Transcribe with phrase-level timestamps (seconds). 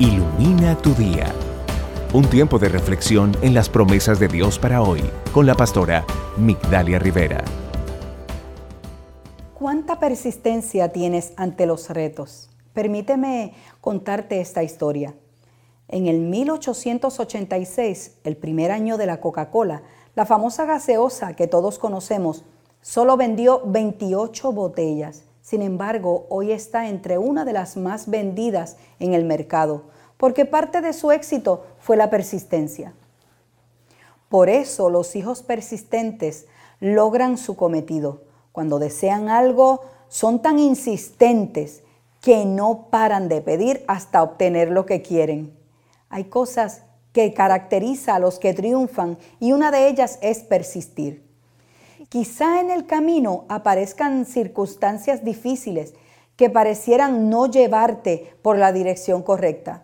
[0.00, 1.34] Ilumina tu día.
[2.14, 5.02] Un tiempo de reflexión en las promesas de Dios para hoy
[5.32, 6.06] con la pastora
[6.36, 7.42] Migdalia Rivera.
[9.54, 12.48] ¿Cuánta persistencia tienes ante los retos?
[12.74, 15.16] Permíteme contarte esta historia.
[15.88, 19.82] En el 1886, el primer año de la Coca-Cola,
[20.14, 22.44] la famosa gaseosa que todos conocemos,
[22.82, 29.14] solo vendió 28 botellas sin embargo, hoy está entre una de las más vendidas en
[29.14, 29.84] el mercado,
[30.18, 32.92] porque parte de su éxito fue la persistencia.
[34.28, 36.44] Por eso los hijos persistentes
[36.80, 38.24] logran su cometido.
[38.52, 41.82] Cuando desean algo, son tan insistentes
[42.20, 45.56] que no paran de pedir hasta obtener lo que quieren.
[46.10, 46.82] Hay cosas
[47.14, 51.26] que caracterizan a los que triunfan y una de ellas es persistir.
[52.08, 55.94] Quizá en el camino aparezcan circunstancias difíciles
[56.36, 59.82] que parecieran no llevarte por la dirección correcta.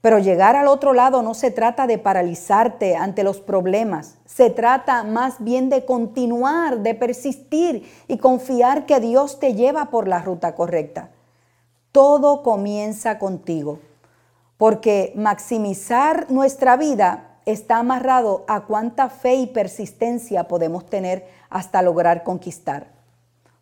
[0.00, 5.04] Pero llegar al otro lado no se trata de paralizarte ante los problemas, se trata
[5.04, 10.54] más bien de continuar, de persistir y confiar que Dios te lleva por la ruta
[10.54, 11.10] correcta.
[11.92, 13.80] Todo comienza contigo,
[14.56, 22.22] porque maximizar nuestra vida está amarrado a cuánta fe y persistencia podemos tener hasta lograr
[22.22, 22.88] conquistar.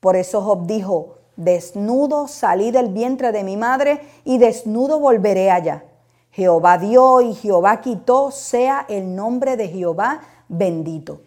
[0.00, 5.84] Por eso Job dijo, desnudo salí del vientre de mi madre y desnudo volveré allá.
[6.30, 11.22] Jehová dio y Jehová quitó, sea el nombre de Jehová bendito.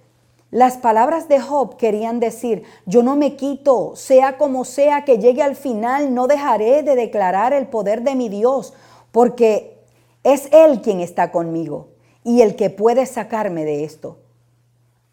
[0.49, 5.41] Las palabras de Job querían decir, yo no me quito, sea como sea que llegue
[5.41, 8.73] al final, no dejaré de declarar el poder de mi Dios,
[9.11, 9.83] porque
[10.23, 11.87] es Él quien está conmigo
[12.23, 14.19] y el que puede sacarme de esto.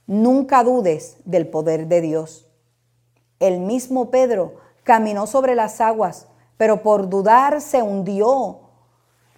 [0.06, 2.48] Nunca dudes del poder de Dios.
[3.38, 8.60] El mismo Pedro caminó sobre las aguas, pero por dudar se hundió.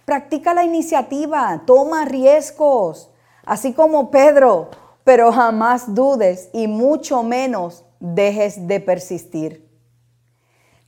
[0.05, 3.11] Practica la iniciativa, toma riesgos,
[3.45, 4.69] así como Pedro,
[5.03, 9.69] pero jamás dudes y mucho menos dejes de persistir.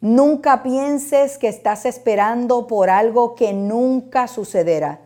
[0.02, 5.05] Nunca pienses que estás esperando por algo que nunca sucederá.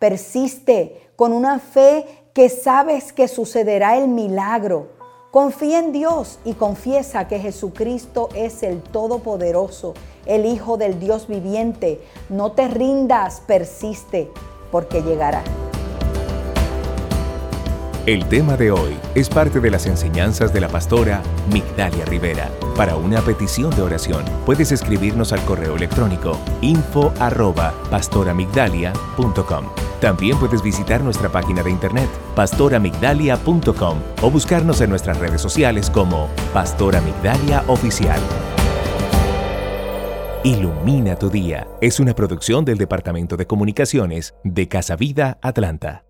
[0.00, 4.88] Persiste con una fe que sabes que sucederá el milagro.
[5.30, 9.92] Confía en Dios y confiesa que Jesucristo es el Todopoderoso,
[10.24, 12.00] el Hijo del Dios viviente.
[12.30, 14.30] No te rindas, persiste,
[14.72, 15.44] porque llegará.
[18.06, 21.22] El tema de hoy es parte de las enseñanzas de la pastora
[21.52, 22.50] Migdalia Rivera.
[22.74, 29.89] Para una petición de oración, puedes escribirnos al correo electrónico info arroba pastoramigdalia.com.
[30.00, 36.28] También puedes visitar nuestra página de internet pastoramigdalia.com o buscarnos en nuestras redes sociales como
[36.52, 38.20] Pastora Migdalia Oficial.
[40.42, 46.09] Ilumina tu día es una producción del Departamento de Comunicaciones de Casa Vida Atlanta.